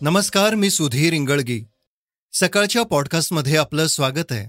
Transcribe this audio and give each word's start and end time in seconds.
नमस्कार 0.00 0.54
मी 0.54 0.70
सुधीर 0.70 1.12
इंगळगी. 1.12 1.62
सकाळच्या 2.32 2.82
पॉडकास्टमध्ये 2.82 3.56
आपलं 3.56 3.86
स्वागत 3.86 4.32
आहे. 4.32 4.46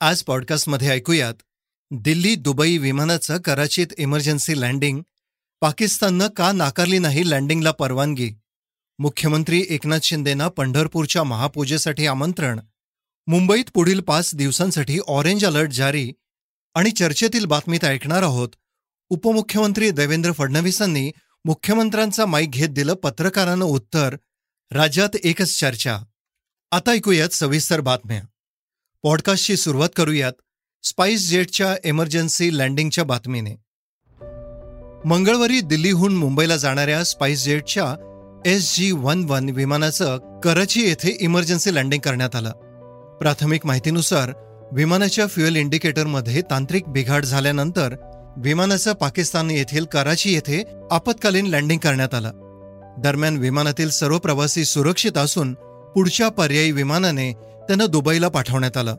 आज 0.00 0.22
पॉडकास्टमध्ये 0.22 0.88
ऐकूयात 0.88 1.34
दिल्ली 1.90 2.34
दुबई 2.34 2.78
विमानाचं 2.78 3.38
कराचीत 3.38 3.86
इमर्जन्सी 3.98 4.60
लँडिंग 4.60 5.00
पाकिस्ताननं 5.60 6.28
का 6.28 6.52
नाकारली 6.52 6.98
नाही 6.98 7.30
लँडिंगला 7.30 7.70
परवानगी? 7.70 8.30
मुख्यमंत्री 8.98 9.64
एकनाथ 9.68 9.98
शिंदेना 10.02 10.48
पंढरपूरच्या 10.48 11.24
महापूजेसाठी 11.24 12.06
आमंत्रण 12.06 12.60
मुंबईत 13.26 13.70
पुढील 13.74 14.00
पाच 14.00 14.34
दिवसांसाठी 14.34 14.98
ऑरेंज 15.08 15.44
अलर्ट 15.44 15.70
जारी 15.70 16.12
आणि 16.74 16.90
चर्चेतील 16.90 17.44
बातमीत 17.44 17.84
ऐकणार 17.84 18.22
आहोत. 18.22 18.48
उपमुख्यमंत्री 19.08 19.90
देवेंद्र 19.90 20.32
फडणवीसांनी 20.32 21.10
मुख्यमंत्र्यांचा 21.44 22.26
माईक 22.26 22.50
घेत 22.50 22.68
दिलं 22.68 22.94
पत्रकारांना 22.94 23.64
उत्तर 23.64 24.16
राज्यात 24.72 25.16
एकच 25.24 25.60
चर्चा. 25.60 25.98
आता 26.70 26.90
ऐकूयात 26.90 27.28
सविस्तर 27.28 27.80
बातम्या. 27.80 28.20
पॉडकास्टची 29.02 29.56
सुरुवात 29.56 29.88
करूयात 29.96 30.32
स्पाइस 30.82 31.28
जेटच्या 31.28 31.76
इमर्जन्सी 31.84 32.58
लँडिंगच्या 32.58 33.04
बातमीने. 33.04 33.54
मंगळवारी 35.04 35.60
दिल्लीहून 35.60 36.16
मुंबईला 36.16 36.56
जाणाऱ्या 36.56 37.04
स्पाइस 37.04 37.44
जेटच्या 37.44 37.94
एस 38.46 38.76
जी 38.76 38.92
वन 38.92 39.24
वन 39.24 39.48
विमानाचं 39.48 40.40
कराची 40.40 40.88
येथे 40.88 41.16
इमर्जन्सी 41.20 41.74
लँडिंग 41.74 42.02
करण्यात 42.02 42.36
आलं. 42.36 42.50
प्राथमिक 43.20 43.66
माहितीनुसार 43.66 44.32
विमानाच्या 44.72 45.26
फ्युएल 45.26 45.56
इंडिकेटरमध्ये 45.56 46.42
तांत्रिक 46.42 46.88
बिघाड 46.88 47.24
झाल्यानंतर 47.24 47.94
विमानाचं 48.36 48.92
पाकिस्तान 48.92 49.50
येथील 49.50 49.84
कराची 49.84 50.34
येथे 50.34 50.64
आपत्कालीन 50.90 51.46
लँडिंग 51.46 51.80
करण्यात 51.80 52.14
आलं. 52.14 52.49
दरम्यान 53.00 53.36
विमानातील 53.36 53.90
सर्व 53.90 54.18
प्रवासी 54.18 54.64
सुरक्षित 54.64 55.18
असून 55.18 55.54
पुढच्या 55.94 56.28
पर्यायी 56.28 56.72
विमानाने 56.72 57.32
त्यांना 57.32 57.86
दुबईला 57.86 58.28
पाठवण्यात 58.28 58.76
आलं. 58.76 58.94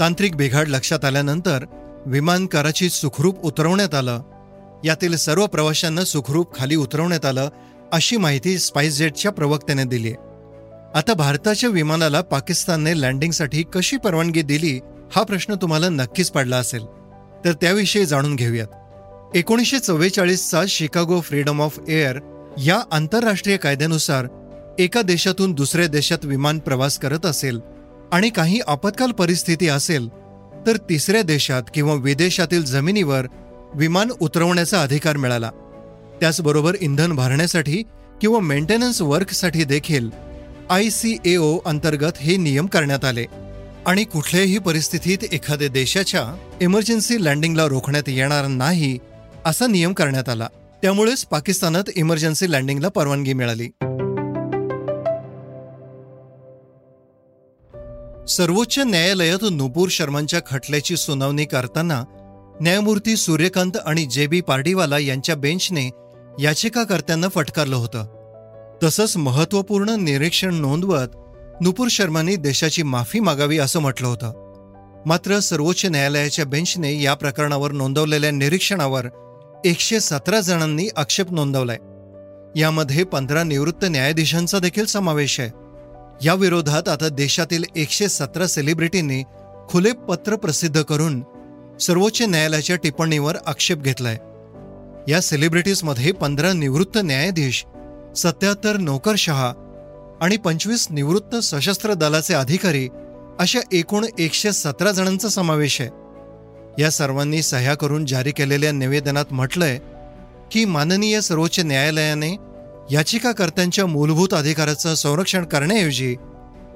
तांत्रिक 0.00 0.36
बिघाड 0.36 0.68
लक्षात 0.68 1.04
आल्यानंतर 1.04 1.64
विमान 2.06 2.46
कराची 2.46 2.90
सुखरूप 2.90 3.44
उतरवण्यात 3.44 3.94
आलं. 3.94 4.22
यातील 4.84 5.16
सर्व 5.16 5.46
प्रवाशांना 5.46 6.04
सुखरूप 6.04 6.54
खाली 6.54 6.76
उतरवण्यात 6.76 7.24
आलं 7.24 7.48
अशी 7.92 8.16
माहिती 8.16 8.58
स्पाइसजेटच्या 8.58 9.32
प्रवक्त्याने 9.32 9.84
दिली. 9.84 10.12
आता 10.94 11.14
भारताच्या 11.14 11.70
विमानाला 11.70 12.20
पाकिस्तानने 12.20 13.00
लँडिंगसाठी 13.00 13.64
कशी 13.74 13.96
परवानगी 13.96 14.42
दिली 14.42 14.80
हा 15.16 15.22
प्रश्न 15.22 15.54
तुम्हाला 15.54 15.88
नक्कीच 15.88 16.30
पडला 16.30 16.56
असेल. 16.56 16.84
तर 17.44 17.52
त्याविषयी 17.52 18.04
जाणून 18.04 18.36
घेऊयात. 18.36 19.36
एकोणीसशे 19.36 19.78
चव्वेचाळीसचा 19.78 20.62
शिकागो 20.68 21.20
फ्रीडम 21.20 21.62
ऑफ 21.62 21.78
एअर 21.88 22.18
या 22.58 22.80
आंतरराष्ट्रीय 22.92 23.56
कायद्यानुसार 23.56 24.26
एका 24.78 25.02
देशातून 25.02 25.52
दुसऱ्या 25.52 25.86
देशात 25.86 26.24
विमान 26.24 26.58
प्रवास 26.58 26.98
करत 26.98 27.26
असेल 27.26 27.60
आणि 28.12 28.30
काही 28.30 28.60
आपत्काल 28.66 29.10
परिस्थिती 29.10 29.68
असेल 29.68 30.08
तर 30.66 30.76
तिसऱ्या 30.76 31.22
देशात 31.22 31.62
किंवा 31.74 31.94
विदेशातील 31.94 32.64
जमिनीवर 32.64 33.26
विमान 33.74 34.10
उतरवण्याचा 34.20 34.82
अधिकार 34.82 35.16
मिळाला. 35.16 35.50
त्याचबरोबर 36.20 36.76
इंधन 36.80 37.12
भरण्यासाठी 37.12 37.82
किंवा 38.20 38.40
मेंटेनन्स 38.40 39.02
वर्कसाठी 39.02 39.64
देखील 39.64 40.10
आय 40.70 40.88
सी 40.90 41.16
ए 41.24 41.36
ओ 41.36 41.58
अंतर्गत 41.66 42.18
हे 42.20 42.36
नियम 42.36 42.66
करण्यात 42.66 43.04
आले 43.04 43.24
आणि 43.86 44.04
कुठल्याही 44.04 44.58
परिस्थितीत 44.58 45.18
एखाद्या 45.32 45.68
देशाच्या 45.68 46.24
इमर्जन्सी 46.60 47.24
लँडिंगला 47.24 47.66
रोखण्यात 47.66 48.08
येणार 48.08 48.46
नाही 48.46 48.98
असा 49.44 49.66
नियम 49.66 49.92
करण्यात 49.92 50.28
आला. 50.28 50.48
त्यामुळेच 50.82 51.24
पाकिस्तानात 51.24 51.84
इमर्जन्सी 51.96 52.52
लँडिंगला 52.52 52.88
परवानगी 52.88 53.32
मिळाली. 53.32 53.68
सर्वोच्च 58.28 58.78
न्यायालयात 58.78 59.44
नुपूर 59.52 59.88
शर्मांच्या 59.90 60.40
खटल्याची 60.46 60.96
सुनावणी 60.96 61.44
करताना 61.44 62.04
न्यायमूर्ती 62.60 63.16
सूर्यकांत 63.16 63.76
आणि 63.86 64.04
जे 64.04 64.26
बी 64.26 64.40
पार्डीवाला 64.40 64.98
यांच्या 64.98 65.36
बेंचने 65.36 65.90
याचिकाकर्त्यांना 66.40 67.28
फटकारलं 67.28 67.76
होतं. 67.76 68.06
तसंच 68.82 69.16
महत्त्वपूर्ण 69.16 69.88
निरीक्षण 69.88 70.54
नोंदवत 70.54 71.08
नुपूर 71.60 71.88
शर्मांनी 71.90 72.36
देशाची 72.36 72.82
माफी 72.82 73.20
मागावी 73.20 73.58
असं 73.58 73.80
म्हटलं 73.80 74.08
होतं. 74.08 74.32
मात्र 75.06 75.38
सर्वोच्च 75.38 75.86
न्यायालयाच्या 75.86 76.44
बेंचने 76.44 77.02
या 77.02 77.14
प्रकरणावर 77.14 77.72
नोंदवलेल्या 77.72 78.30
निरीक्षणावर 78.30 79.06
एकशे 79.64 80.00
सतरा 80.00 80.40
जणांनी 80.40 80.88
आक्षेप 80.96 81.32
नोंदवलाय. 81.32 81.76
यामध्ये 82.60 83.04
पंधरा 83.04 83.42
निवृत्त 83.42 83.84
न्यायाधीशांचा 83.84 84.58
देखील 84.58 84.86
समावेश 84.86 85.40
आहे. 85.40 85.50
या 86.24 86.34
विरोधात 86.34 86.88
आता 86.88 87.08
देशातील 87.08 87.64
एकशे 87.76 88.08
सतरा 88.08 88.46
सेलिब्रिटींनी 88.46 89.22
खुले 89.68 89.92
पत्र 89.92 90.36
प्रसिद्ध 90.36 90.82
करून 90.82 91.22
सर्वोच्च 91.80 92.22
न्यायालयाच्या 92.22 92.76
टिप्पणीवर 92.76 93.36
आक्षेप 93.46 93.78
घेतलाय. 93.78 94.18
या 95.12 95.20
सेलिब्रिटीजमध्ये 95.20 96.12
पंधरा 96.12 96.52
निवृत्त 96.52 96.98
न्यायाधीश 97.04 97.64
सत्याहत्तर 98.16 98.76
नोकरशहा 98.76 99.52
आणि 100.20 100.36
पंचवीस 100.36 100.86
निवृत्त 100.90 101.36
सशस्त्र 101.36 101.92
दलाचे 101.94 102.34
अधिकारी 102.34 102.88
अशा 103.38 103.60
एकूण 103.72 104.06
एकशे 104.18 104.52
सतरा 104.52 104.90
जणांचा 104.90 105.28
समावेश 105.28 105.80
आहे. 105.80 105.99
या 106.78 106.90
सर्वांनी 106.90 107.42
सह्या 107.42 107.74
करून 107.74 108.06
जारी 108.06 108.32
केलेल्या 108.32 108.72
निवेदनात 108.72 109.24
म्हटलंय 109.30 109.78
की 110.52 110.64
माननीय 110.64 111.20
सर्वोच्च 111.20 111.60
न्यायालयाने 111.60 112.36
याचिकाकर्त्यांच्या 112.90 113.86
मूलभूत 113.86 114.34
अधिकाराचं 114.34 114.94
संरक्षण 114.94 115.44
करण्याऐवजी 115.44 116.16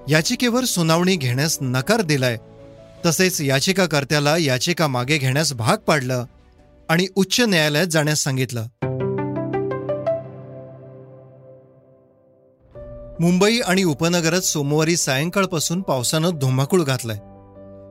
याचिकेवर 0.09 0.65
सुनावणी 0.65 1.16
घेण्यास 1.16 1.59
नकार 1.60 2.00
दिलाय. 2.00 2.37
तसेच 3.06 3.41
याचिकाकर्त्याला 3.41 4.37
याचिका 4.37 4.87
मागे 4.87 5.19
घेण्यास 5.19 5.53
भाग 5.53 5.77
पाडलं 5.77 6.25
आणि 6.88 7.06
उच्च 7.15 7.41
न्यायालयात 7.41 7.87
जाण्यास 7.87 8.22
सांगितलं. 8.22 8.66
मुंबई 13.21 13.60
आणि 13.60 13.84
उपनगरात 13.84 14.41
सोमवारी 14.41 14.97
सायंकाळपासून 14.97 15.83
पावसानं 15.83 16.31
धुमाकूळ 16.34 16.83
घातलाय. 16.83 17.19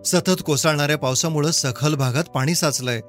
सतत 0.05 0.43
कोसळणाऱ्या 0.45 0.97
पावसामुळे 0.97 1.51
सखल 1.51 1.95
भागात 1.95 2.23
पाणी 2.23 2.55
साचलंय. 2.55 3.01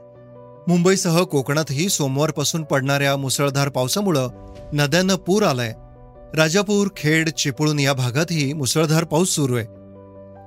मुंबईसह 0.69 1.23
कोकणातही 1.23 1.89
सोमवारपासून 1.89 2.63
पडणाऱ्या 2.63 3.17
मुसळधार 3.17 3.69
पावसामुळं 3.69 4.29
नद्यांना 4.73 5.17
पूर 5.17 5.43
आलाय. 5.43 5.75
राजापूर 6.35 6.89
खेड 6.97 7.29
चिपळूण 7.29 7.79
या 7.79 7.93
भागातही 7.93 8.53
मुसळधार 8.53 9.05
पाऊस 9.05 9.29
सुरू 9.29 9.57
आहे. 9.57 9.67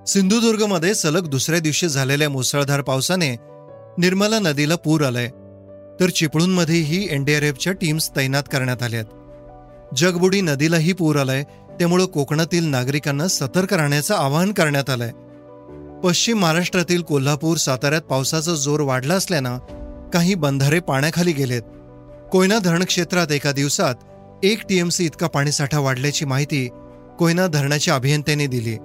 सिंधुदुर्गमध्ये 0.07 0.95
सलग 0.95 1.27
दुसऱ्या 1.27 1.59
दिवशी 1.59 1.87
झालेल्या 1.87 2.29
मुसळधार 2.29 2.81
पावसाने 2.81 3.31
निर्मला 3.97 4.39
नदीला 4.39 4.75
पूर 4.75 5.03
आलाय. 5.03 5.27
तर 5.99 6.09
चिपळूणमध्येही 6.09 7.07
एनडीआरएफच्या 7.11 7.73
टीम्स 7.73 8.15
तैनात 8.15 8.43
करण्यात 8.51 8.83
आल्यात 8.83 9.05
जगबुडी 9.97 10.41
नदीलाही 10.41 10.93
पूर 10.93 11.15
आलाय. 11.15 11.43
त्यामुळं 11.79 12.05
कोकणातील 12.05 12.63
नागरिकांना 12.63 13.27
सतर्क 13.27 13.73
राहण्याचं 13.73 14.15
आवाहन 14.15 14.51
करण्यात 14.51 14.89
आलंय. 14.89 15.11
पश्चिम 16.03 16.39
महाराष्ट्रातील 16.39 17.01
कोल्हापूर 17.01 17.57
साताऱ्यात 17.57 18.01
पावसाचा 18.01 18.53
जोर 18.53 18.79
वाढला 18.79 19.13
असल्यानं 19.13 19.57
काही 20.13 20.35
बंधारे 20.35 20.79
पाण्याखाली 20.79 21.31
गेलेत. 21.31 21.61
कोयना 22.31 22.59
धरण 22.59 22.83
क्षेत्रात 22.83 23.31
एका 23.31 23.51
दिवसात 23.51 23.95
एक 24.43 24.59
टीएमसी 24.69 25.05
इतका 25.05 25.27
पाणीसाठा 25.27 25.79
वाढल्याची 25.79 26.25
माहिती 26.25 26.69
कोयना 27.19 27.47
धरणाच्या 27.47 27.95
अभियंत्यांनी 27.95 28.47
दिली. 28.47 28.77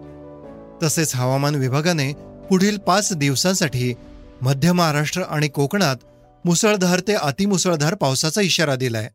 तसेच 0.83 1.15
हवामान 1.15 1.55
विभागाने 1.55 2.13
पुढील 2.51 2.79
पाच 2.79 3.13
दिवसांसाठी 3.13 3.95
मध्य 4.43 4.73
महाराष्ट्र 4.73 5.23
आणि 5.23 5.49
कोकणात 5.49 5.97
मुसळधार 6.45 7.01
ते 7.09 7.13
अतिमुसळधार 7.13 7.95
पावसाचा 7.95 8.41
इशारा 8.41 8.77
दिलाय. 8.77 9.09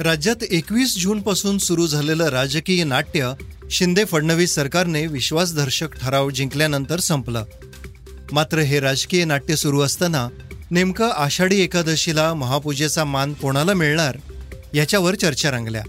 राज्यात 0.00 0.42
एकवीस 0.50 0.98
जूनपासून 0.98 1.58
सुरू 1.58 1.86
झालेलं 1.86 2.28
राजकीय 2.28 2.84
नाट्य 2.84 3.32
शिंदे 3.70 4.04
फडणवीस 4.04 4.54
सरकारने 4.54 5.06
विश्वासदर्शक 5.06 5.94
ठराव 5.94 6.30
जिंकल्यानंतर 6.30 7.00
संपलं. 7.00 7.44
मात्र 8.32 8.58
हे 8.58 8.80
राजकीय 8.80 9.24
नाट्य 9.24 9.56
सुरू 9.56 9.80
असताना 9.80 10.28
नेमकं 10.70 11.10
आषाढी 11.10 11.60
एकादशीला 11.60 12.34
महापूजेचा 12.34 13.04
मान 13.04 13.34
कोणाला 13.34 13.74
मिळणार 13.74 14.16
याच्यावर 14.74 15.14
चर्चा 15.14 15.50
रंगल्या. 15.50 15.82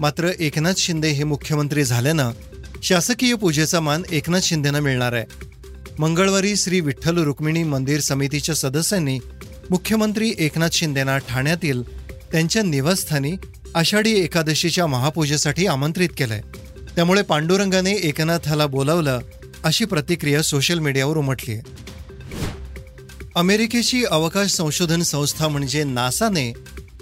मात्र 0.00 0.30
एकनाथ 0.38 0.74
शिंदे 0.76 1.08
हे 1.08 1.24
मुख्यमंत्री 1.24 1.84
झाल्यानं 1.84 2.30
शासकीय 2.82 3.34
पूजेचा 3.34 3.80
मान 3.80 4.02
एकनाथ 4.10 4.40
शिंदेनं 4.40 4.80
मिळणार 4.80 5.12
आहे. 5.12 5.24
मंगळवारी 5.98 6.56
श्री 6.56 6.80
विठ्ठल 6.80 7.18
रुक्मिणी 7.18 7.62
मंदिर 7.62 8.00
समितीच्या 8.00 8.54
सदस्यांनी 8.54 9.18
मुख्यमंत्री 9.70 10.32
एकनाथ 10.38 10.68
शिंदेना 10.72 11.18
ठाण्यातील 11.18 12.03
त्यांच्या 12.34 12.62
निवासस्थानी 12.62 13.32
आषाढी 13.74 14.12
एकादशीच्या 14.12 14.86
महापूजेसाठी 14.86 15.66
आमंत्रित 15.66 16.08
केलंय. 16.18 16.40
त्यामुळे 16.94 17.22
पांडुरंगाने 17.22 17.92
एकनाथाला 17.92 18.66
बोलावलं 18.66 19.18
अशी 19.64 19.84
प्रतिक्रिया 19.84 20.42
सोशल 20.42 20.78
मीडियावर 20.78 21.16
उमटली 21.16 21.54
आहे 21.54 21.62
अमेरिकेची 23.36 24.04
अवकाश 24.04 24.50
संशोधन 24.50 25.02
संस्था 25.02 25.48
म्हणजे 25.48 25.84
नासाने 25.84 26.52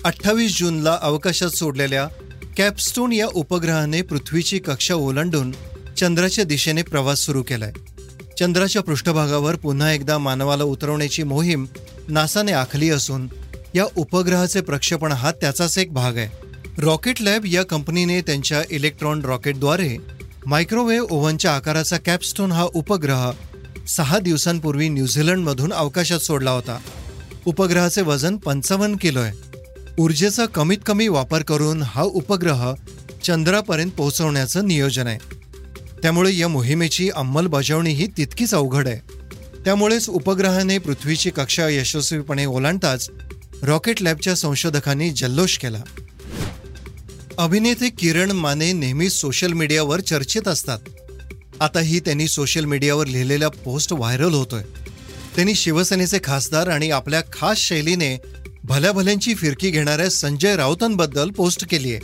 अठ्ठावीस 0.05 0.59
जूनला 0.59 0.99
अवकाशात 1.03 1.51
सोडलेल्या 1.51 2.09
कॅपस्टोन 2.57 3.13
या 3.13 3.27
उपग्रहाने 3.35 4.03
पृथ्वीची 4.03 4.59
कक्षा 4.59 4.95
ओलांडून 4.95 5.55
चंद्राच्या 5.97 6.45
दिशेने 6.45 6.83
प्रवास 6.83 7.19
सुरू 7.19 7.43
केलाय. 7.43 7.73
चंद्राच्या 8.39 8.83
पृष्ठभागावर 8.83 9.55
पुन्हा 9.55 9.93
एकदा 9.93 10.19
मानवाला 10.19 10.65
उतरवण्याची 10.65 11.23
मोहीम 11.23 11.67
नासाने 12.09 12.53
आखली 12.53 12.91
असून 12.91 13.27
या 13.75 13.85
उपग्रहाचे 13.97 14.61
प्रक्षेपण 14.61 15.13
हा 15.13 15.33
त्याचाच 15.33 15.79
एक 15.79 15.93
भाग 15.93 16.17
आहे. 16.17 16.29
रॉकेट 16.79 17.23
लॅब 17.23 17.43
या 17.47 17.63
कंपनीने 17.63 18.21
त्यांच्या 18.21 18.63
इलेक्ट्रॉन 18.71 19.25
रॉकेटद्वारे 19.25 19.97
मायक्रोवेव्ह 20.47 21.07
ओव्हनच्या 21.11 21.55
आकाराचा 21.57 21.97
कॅपस्टोन 21.97 22.53
हा 22.53 22.65
उपग्रह 22.75 23.31
सहा 23.89 24.19
दिवसांपूर्वी 24.19 24.89
न्यूझीलंडमधून 24.89 25.73
अवकाशात 25.73 26.19
सोडला 26.19 26.51
होता. 26.51 26.79
उपग्रहाचे 27.47 28.03
वजन 28.03 28.37
पंचावन्न 28.37 28.97
किलो 28.97 29.21
आहे. 29.21 29.33
ऊर्जेचा 29.99 30.47
कमीत 30.47 30.79
कमी 30.87 31.09
वापर 31.09 31.43
करून 31.43 31.83
हा 31.83 32.03
उपग्रह 32.03 32.75
चंद्रापर्यंत 33.25 33.91
पोहोचवण्याचं 33.91 34.67
नियोजन 34.67 35.07
आहे. 35.07 35.19
त्यामुळे 36.03 36.37
या 36.37 36.49
मोहिमेची 36.49 37.11
अंमलबजावणी 37.11 37.91
ही 37.91 38.07
तितकीच 38.07 38.55
अवघड 38.55 38.89
आहे. 38.89 39.01
त्यामुळेच 39.65 40.09
उपग्रहाने 40.09 40.79
पृथ्वीची 40.79 41.31
कक्षा 41.31 41.69
यशस्वीपणे 41.69 42.45
ओलांडताच 42.45 43.11
रॉकेट 43.63 44.03
लॅबच्या 44.03 44.35
संशोधकांनी 44.37 45.11
जल्लोष 45.11 45.59
केला. 45.59 45.83
अभिनेते 47.39 47.89
किरण 47.89 48.31
माने 48.31 48.73
नेहमी 48.73 49.11
सोशल 49.11 49.53
मीडियावर 49.53 50.01
चर्चेत 50.01 50.49
असतात. 50.49 50.79
आताही 51.61 52.01
त्यांनी 52.01 52.29
सोशल 52.29 52.65
मीडियावर 52.65 53.07
लिहिलेला 53.07 53.49
पोस्ट 53.49 53.93
व्हायरल 53.93 54.35
होतोय. 54.35 54.63
त्यांनी 55.37 55.55
शिवसेनेचे 55.55 56.19
खासदार 56.25 56.69
आणि 56.69 56.91
आपल्या 56.91 57.21
खास 57.33 57.59
शैलीने 57.59 58.17
भल्याभल्यांची 58.65 59.35
फिरकी 59.35 59.71
घेणाऱ्या 59.71 60.11
संजय 60.11 60.57
राऊतांबद्दल 60.57 61.31
पोस्ट 61.31 61.65
केली 61.69 61.95
आहे 61.95 62.01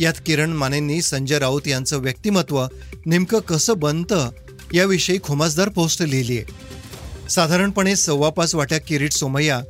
यात 0.00 0.14
किरण 0.26 0.52
मानेंनी 0.52 1.02
संजय 1.02 1.38
राऊत 1.38 1.68
यांचं 1.68 1.98
व्यक्तिमत्व 1.98 2.66
नेमकं 3.06 3.38
कसं 3.38 3.78
बनतं 3.78 4.30
याविषयी 4.74 5.18
खुमासदार 5.22 5.68
पोस्ट 5.68 6.02
लिहिली 6.02 6.38
आहे 6.38 7.28
साधारणपणे 7.30 7.96
सव्वा 7.96 8.30
पाच 8.30 8.54
वाट्या 8.54 8.78
किरीट 8.78 9.12
सोमय्या 9.12 9.60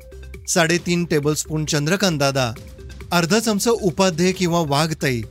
साडेतीन 0.48 1.04
टेबलस्पून 1.04 1.64
चंद्रकांत 1.64 2.18
दादा 2.18 2.52
अर्धा 3.12 3.38
चमचा 3.38 3.70
उपाध्ये 3.70 4.32
किंवा 4.32 4.62
वाघताई 4.66 5.22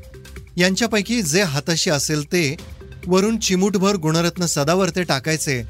यांच्यापैकी 0.58 1.22
जे 1.22 1.42
हाताशी 1.42 1.90
असेल 1.90 2.26
ते 2.26 2.58
वरून 3.08 3.40
चिमूटभर 3.40 3.96
गुणरत्न 3.96 4.46
सदावर 4.46 4.90
ते 4.90 5.04
टाकायचे. 5.04 5.64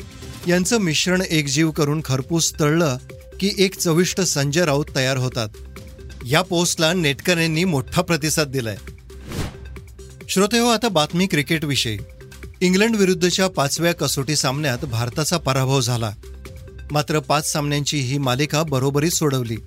यांचं 0.48 0.78
मिश्रण 0.78 1.22
एकजीव 1.22 1.72
करून 1.72 2.02
खरपूस 2.06 2.60
तळलं 2.60 2.98
की 3.40 3.52
एक 3.58 3.76
चविष्ट 3.76 4.22
संजय 4.22 4.66
राऊत 4.66 4.86
तयार 4.96 5.18
होतात. 5.18 5.50
या 6.26 6.42
पोस्टला 6.42 6.94
नेटकऱ्यांनी 6.94 7.64
मोठा 7.64 8.02
प्रतिसाद 8.02 8.48
दिलाय. 8.48 8.78
श्रोते 10.30 10.60
हो 10.60 10.68
आता 10.68 10.88
बातमी 10.88 11.28
क्रिकेटविषयी. 11.28 11.98
इंग्लंड 12.62 12.96
विरुद्धच्या 12.96 13.48
पाचव्या 13.48 13.94
कसोटी 13.94 14.36
सामन्यात 14.36 14.86
भारताचा 14.86 15.38
पराभव 15.38 15.82
झाला. 15.82 16.12
मात्र 16.92 17.20
पाच 17.20 17.52
सामन्यांची 17.52 17.98
ही 17.98 18.18
मालिका 18.18 18.64
बरोबरीत 18.64 19.12
सोडवली. 19.12 19.58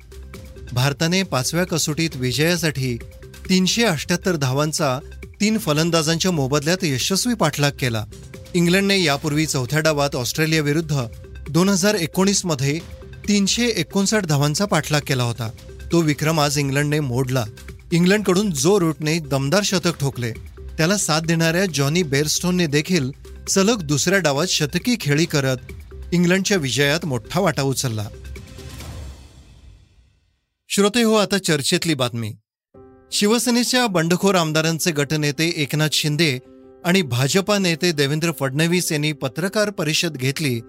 भारताने 0.72 1.22
पाचव्या 1.22 1.64
कसोटीत 1.64 2.10
विजयासाठी 2.14 2.96
तीनशे 3.48 3.84
अठ्याहत्तर 3.84 4.36
धावांचा 4.36 4.98
तीन 5.40 5.58
फलंदाजांच्या 5.58 6.30
मोबदल्यात 6.30 6.84
यशस्वी 6.84 7.34
पाठलाग 7.34 7.72
केला. 7.80 8.04
इंग्लंडने 8.54 9.02
यापूर्वी 9.02 9.46
चौथ्या 9.46 9.80
डावात 9.80 10.16
ऑस्ट्रेलियाविरुद्ध 10.16 11.00
दोन 11.50 11.68
हजार 11.68 11.94
एकोणीसमध्ये 11.94 12.78
तीनशे 13.28 13.66
एकोणसाठ 13.66 14.26
धावांचा 14.26 14.64
पाठलाग 14.64 15.00
केला 15.06 15.22
होता. 15.22 15.50
तो 15.92 16.00
विक्रम 16.00 16.40
आज 16.40 16.58
इंग्लंडने 16.58 17.00
मोडला. 17.00 17.44
इंग्लंडकडून 17.92 18.50
जो 18.50 18.80
रूटने 18.80 19.18
दमदार 19.18 19.62
शतक 19.64 20.00
ठोकले 20.00 20.32
त्याला 20.78 20.96
साथ 20.96 21.20
देणाऱ्या 21.20 21.64
जॉनी 21.74 22.02
बेअरस्टोनने 22.02 22.66
देखील 22.66 23.10
सलग 23.48 23.82
दुसऱ्या 23.82 24.18
डावात 24.18 24.46
शतकी 24.46 24.96
खेळी 25.00 25.24
करत 25.24 25.56
इंग्लंडच्या 26.12 26.56
विजयात 26.56 27.06
मोठा 27.06 27.40
वाटा 27.40 27.62
उचलला. 27.62 28.08
श्रोते 30.68 31.02
हो 31.02 31.14
आता 31.14 31.38
चर्चेतली 31.38 31.94
बातमी. 31.94 32.34
शिवसेनेच्या 33.12 33.86
बंडखोर 33.86 34.34
आमदारांचे 34.34 34.90
गटनेते 34.90 35.52
एकनाथ 35.56 35.88
शिंदे 35.92 36.38
आणि 36.84 37.02
भाजपा 37.02 37.58
नेते 37.58 37.92
देवेंद्र 37.92 38.32
फडणवीस 38.32 38.92
यांनी 38.92 39.12
पत्रकार 39.12 39.70
परिषद 39.70 40.12
घेतली 40.12 40.60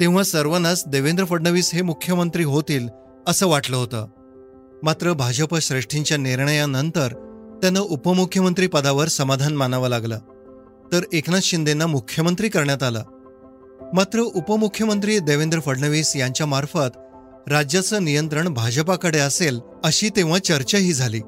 तेव्हा 0.00 0.22
सर्वांनाच 0.22 0.84
देवेंद्र 0.86 1.24
फडणवीस 1.24 1.74
हे 1.74 1.82
मुख्यमंत्री 1.82 2.44
होतील 2.44 2.88
असं 3.26 3.46
वाटलं 3.46 3.76
होतं. 3.76 4.06
मात्र 4.82 5.12
भाजप 5.12 5.58
श्रेष्ठींच्या 5.58 6.16
निर्णयानंतर 6.16 7.08
त्यांना 7.62 7.80
उपमुख्यमंत्री 7.80 8.66
पदावर 8.66 9.08
समाधान 9.08 9.56
मानावं 9.56 9.88
लागलं. 9.88 10.18
तर 10.92 11.00
एकनाथ 11.12 11.40
शिंदेंना 11.40 11.86
मुख्यमंत्री 11.86 12.48
करण्यात 12.48 12.82
आलं. 12.82 13.04
मात्र 13.94 14.18
उपमुख्यमंत्री 14.20 15.18
देवेंद्र 15.18 15.60
फडणवीस 15.60 16.16
यांच्यामार्फत 16.16 16.96
राज्याचं 17.48 18.04
नियंत्रण 18.04 18.48
भाजपाकडे 18.48 19.18
असेल 19.18 19.60
अशी 19.84 20.08
तेव्हा 20.08 20.38
चर्चाही 20.38 20.92
झाली. 20.92 21.20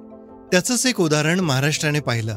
त्याचंच 0.53 0.87
एक 0.87 1.01
उदाहरण 1.01 1.41
महाराष्ट्राने 1.41 2.01
पाहिलं. 2.01 2.37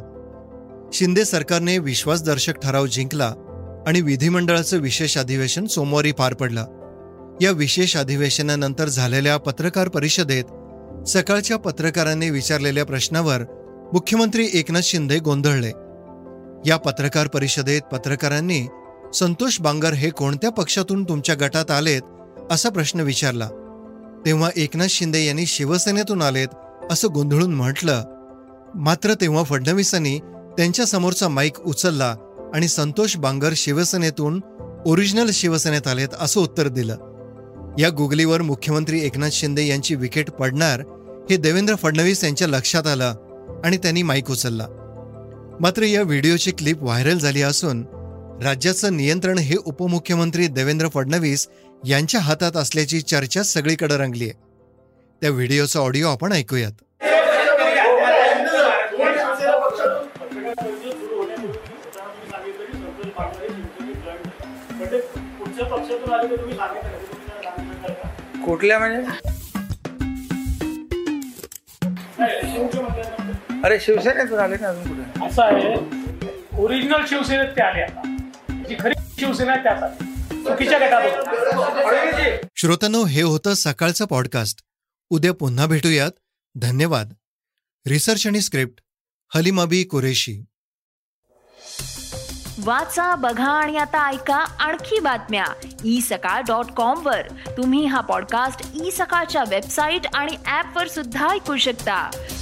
शिंदे 0.93 1.25
सरकारने 1.25 1.77
विश्वासदर्शक 1.77 2.53
ठराव 2.53 2.87
जिंकला 2.87 3.33
आणि 3.87 4.01
विधिमंडळाचं 4.01 4.77
विशेष 4.77 5.17
अधिवेशन 5.17 5.65
सोमवारी 5.65 6.11
पार 6.11 6.33
पडलं. 6.33 6.65
या 7.41 7.51
विशेष 7.51 7.97
अधिवेशनानंतर 7.97 8.85
झालेल्या 8.85 9.37
पत्रकार 9.37 9.87
परिषदेत 9.87 10.43
सकाळच्या 11.07 11.57
पत्रकारांनी 11.57 12.29
विचारलेल्या 12.29 12.85
प्रश्नावर 12.85 13.41
मुख्यमंत्री 13.93 14.47
एकनाथ 14.53 14.81
शिंदे 14.83 15.19
गोंधळले. 15.19 15.71
या 16.69 16.77
पत्रकार 16.77 17.27
परिषदेत 17.27 17.81
पत्रकारांनी 17.81 18.67
संतोष 19.19 19.59
बांगर 19.61 19.93
हे 19.93 20.09
कोणत्या 20.09 20.49
पक्षातून 20.49 21.03
तुमच्या 21.03 21.35
गटात 21.35 21.71
आलेत 21.71 22.01
असा 22.51 22.69
प्रश्न 22.69 22.99
विचारला. 22.99 23.49
तेव्हा 24.25 24.49
एकनाथ 24.55 24.87
शिंदे 24.89 25.25
यांनी 25.25 25.45
शिवसेनेतून 25.45 26.21
आलेत 26.21 26.47
असं 26.91 27.07
गोंधळून 27.13 27.55
म्हटलं. 27.55 28.03
मात्र 28.75 29.13
तेव्हा 29.13 29.43
फडणवीसांनी 29.43 30.19
त्यांच्या 30.57 30.85
समोरचा 30.85 31.27
माईक 31.27 31.59
उचलला 31.59 32.15
आणि 32.53 32.67
संतोष 32.67 33.17
बांगर 33.17 33.53
शिवसेनेतून 33.55 34.41
ओरिजिनल 34.85 35.29
शिवसेनेत 35.33 35.87
आलेत 35.87 36.09
असं 36.19 36.41
उत्तर 36.41 36.67
दिलं. 36.67 36.95
या 37.79 37.89
गुगलीवर 37.89 38.41
मुख्यमंत्री 38.41 39.05
एकनाथ 39.05 39.29
शिंदे 39.31 39.67
यांची 39.67 39.95
विकेट 39.95 40.31
पडणार 40.31 40.79
हे 41.29 41.37
देवेंद्र 41.37 41.75
फडणवीस 41.75 42.23
यांच्या 42.23 42.47
लक्षात 42.47 42.87
आलं 42.87 43.13
आणि 43.65 43.77
त्यांनी 43.77 44.03
माईक 44.03 44.31
उचलला. 44.31 44.67
मात्र 45.59 45.81
या 45.81 46.01
व्हिडिओची 46.01 46.51
क्लिप 46.51 46.83
व्हायरल 46.83 47.17
झाली 47.17 47.41
असून 47.41 47.85
राज्याचं 48.43 48.97
नियंत्रण 48.97 49.37
हे 49.37 49.55
उपमुख्यमंत्री 49.65 50.47
देवेंद्र 50.47 50.87
फडणवीस 50.87 51.47
यांच्या 51.87 52.19
हातात 52.19 52.57
असल्याची 52.57 52.99
चर्चा 53.01 53.43
सगळीकडे 53.43 53.97
रंगली 53.97 54.23
आहे 54.23 54.33
त्या 55.21 55.29
व्हिडिओचा 55.29 55.79
ऑडिओ 55.79 56.09
आपण 56.09 56.31
ऐकूयात. 56.31 56.71
कुठल्या 68.45 68.79
म्हणजे? 68.79 69.01
अरे 73.63 73.79
शिवसेनेतून 73.79 74.39
आले 74.39 74.55
ना 74.61 74.67
अजून 74.67 74.87
कुठे? 74.87 75.25
असं 75.25 75.43
आहे. 75.43 75.73
ओरिजिनल 76.57 77.05
शिवसेनेत 77.07 77.55
ते 77.55 77.61
आले 77.61 77.81
आता. 77.81 78.06
जी 78.69 78.75
खरी 78.79 78.93
शिवसेना 79.19 79.55
त्यासाठी. 79.55 80.05
चुकीच्या 80.43 80.77
गटात. 80.77 82.45
श्रोतनो 82.55 83.05
हे 83.05 83.21
होतं 83.21 83.53
सकाळचं 83.53 84.05
पॉडकास्ट 84.05 84.61
उद्या 85.09 85.33
पुन्हा 85.33 85.65
भेटूयात. 85.65 86.11
धन्यवाद. 86.55 87.13
रिसर्च 87.87 88.27
आणि 88.27 88.41
स्क्रिप्ट 88.41 88.81
हलिमाबी 89.35 89.83
कुरेशी. 89.83 90.43
वाचा 92.59 93.15
बघा 93.15 93.51
आणि 93.51 93.77
आता 93.77 94.09
ऐका 94.09 94.35
आणखी 94.35 94.99
बातम्या. 94.99 95.45
ई 95.85 96.01
सकाळ 96.01 96.41
डॉट 96.41 96.65
कॉम 96.65 97.05
वर. 97.05 97.21
तुम्ही 97.57 97.85
हा 97.85 98.01
पॉडकास्ट 98.01 98.83
ई 98.83 98.91
सकाळच्या 98.91 99.43
वेबसाईट 99.49 100.01
आणि 100.13 100.37
ऍप 100.47 100.77
वर 100.77 100.87
सुद्धा 100.87 101.29
ऐकू 101.29 101.57
शकता. 101.57 102.09